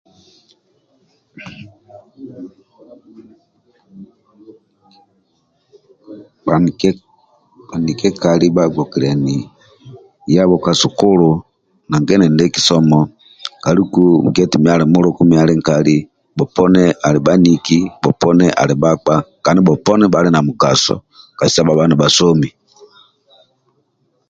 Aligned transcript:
Bhanikie 6.45 6.91
bhanikiekali 7.67 8.47
bhagbokiliani 8.55 9.35
yabho 10.35 10.57
ka 10.65 10.71
sukulu 10.81 11.29
nanga 11.89 12.11
endindi 12.15 12.53
kisomo 12.55 12.99
kaluku 13.63 14.03
gia 14.33 14.43
eti 14.45 14.57
mio 14.59 14.71
ali 14.73 14.85
mulku 14.93 15.21
mio 15.27 15.39
ali 15.41 15.53
nkali 15.59 15.95
bhoni 16.37 16.85
ali 17.07 17.19
bhaniki 17.25 17.79
bhoponi 18.01 18.45
ali 18.61 18.75
bhakpa 18.81 19.15
kandi 19.43 19.59
bhoponi 19.63 20.05
bhali 20.09 20.29
na 20.31 20.45
mugaso 20.47 20.95
kasita 21.37 21.61
bhabha 21.67 21.85
nibha 21.87 22.07
somi 22.17 22.49